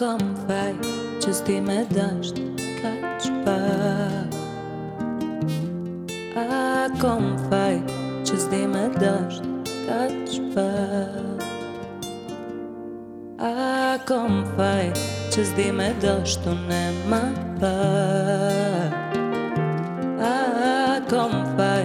[0.00, 0.72] kam faj
[1.22, 2.38] që s'ti me dasht
[2.80, 3.56] ka që pa
[6.42, 7.74] A kom faj
[8.30, 9.44] që s'ti me dasht
[9.84, 9.98] ka
[10.30, 10.64] që pa
[13.50, 14.88] A kom faj
[15.36, 17.20] që s'ti me dasht unë e ma
[17.60, 17.74] pa
[20.32, 20.34] A
[21.12, 21.84] kom faj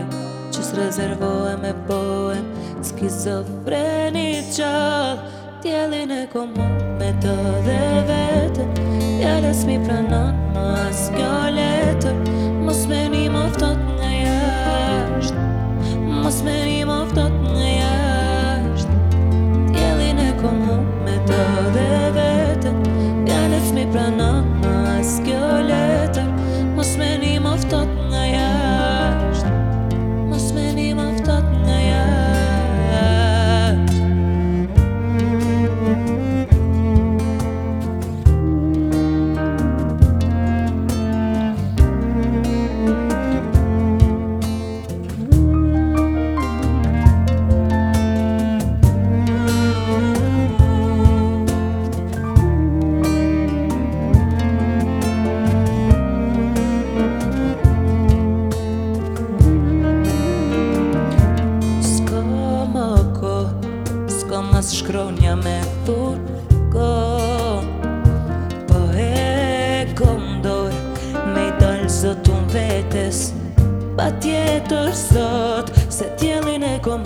[0.55, 2.47] që s'rezervoj me poen
[2.79, 7.33] Skizofreni qatë tjelin e komon me të
[7.65, 8.63] dhe vetë
[9.21, 12.15] Jeles mi pranon më asgjo letër
[12.65, 15.43] Mos me një moftot nga jashtë
[16.23, 18.95] Mos me një moftot nga jashtë
[19.75, 21.43] Tjelin e konon me të
[21.77, 21.87] dhe
[22.19, 22.73] vetë
[23.29, 24.34] Jeles mi pranon
[64.74, 66.18] shkronja me thur
[66.74, 66.94] go
[68.68, 70.72] Po e kondor
[71.34, 73.30] me i dalë zotun vetes
[73.96, 77.03] Pa tjetër sot se tjelin e kom